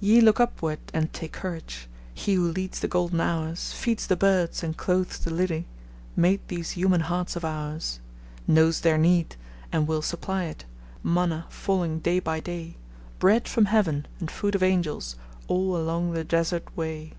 Ye 0.00 0.22
look 0.22 0.40
upward 0.40 0.78
and 0.94 1.12
take 1.12 1.32
courage. 1.32 1.86
He 2.14 2.32
who 2.36 2.50
leads 2.50 2.80
the 2.80 2.88
golden 2.88 3.20
hours, 3.20 3.74
Feeds 3.74 4.06
the 4.06 4.16
birds, 4.16 4.62
and 4.62 4.74
clothes 4.74 5.18
the 5.18 5.30
lily, 5.30 5.66
made 6.16 6.40
these 6.48 6.70
human 6.70 7.02
hearts 7.02 7.36
of 7.36 7.44
ours: 7.44 8.00
Knows 8.46 8.80
their 8.80 8.96
need, 8.96 9.36
and 9.70 9.86
will 9.86 10.00
supply 10.00 10.44
it, 10.44 10.64
manna 11.02 11.44
falling 11.50 11.98
day 11.98 12.20
by 12.20 12.40
day, 12.40 12.76
Bread 13.18 13.46
from 13.46 13.66
heaven, 13.66 14.06
and 14.18 14.30
food 14.30 14.54
of 14.54 14.62
angels, 14.62 15.16
all 15.46 15.76
along 15.76 16.12
the 16.14 16.24
desert 16.24 16.74
way. 16.74 17.12